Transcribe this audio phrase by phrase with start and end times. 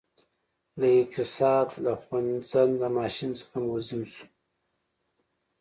[0.79, 4.25] له اقتصاد له خوځنده ماشین څخه موزیم شو